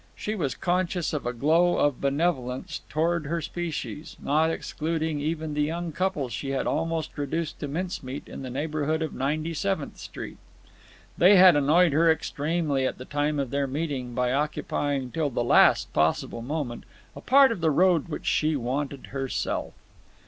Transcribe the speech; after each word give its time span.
She 0.15 0.33
was 0.33 0.55
conscious 0.55 1.13
of 1.13 1.27
a 1.27 1.31
glow 1.31 1.77
of 1.77 2.01
benevolence 2.01 2.81
toward 2.89 3.27
her 3.27 3.39
species, 3.39 4.17
not 4.19 4.49
excluding 4.49 5.19
even 5.19 5.53
the 5.53 5.61
young 5.61 5.91
couple 5.91 6.27
she 6.27 6.49
had 6.49 6.65
almost 6.65 7.19
reduced 7.19 7.59
to 7.59 7.67
mincemeat 7.67 8.27
in 8.27 8.41
the 8.41 8.49
neighbourhood 8.49 9.03
of 9.03 9.13
Ninety 9.13 9.53
Seventh 9.53 9.97
Street. 9.99 10.39
They 11.19 11.35
had 11.35 11.55
annoyed 11.55 11.93
her 11.93 12.11
extremely 12.11 12.87
at 12.87 12.97
the 12.97 13.05
time 13.05 13.37
of 13.37 13.51
their 13.51 13.67
meeting 13.67 14.15
by 14.15 14.33
occupying 14.33 15.11
till 15.11 15.29
the 15.29 15.43
last 15.43 15.93
possible 15.93 16.41
moment 16.41 16.85
a 17.15 17.21
part 17.21 17.51
of 17.51 17.61
the 17.61 17.69
road 17.69 18.07
which 18.07 18.25
she 18.25 18.55
wanted 18.55 19.09
herself. 19.13 19.75